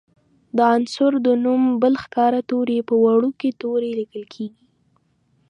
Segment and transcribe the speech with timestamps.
[0.55, 4.65] د عنصر د نوم بل ښکاره توری په وړوکي توري لیکل کیږي.